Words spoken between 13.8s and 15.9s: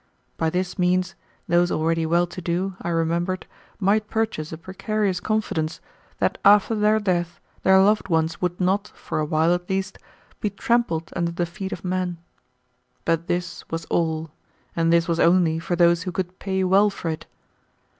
all, and this was only for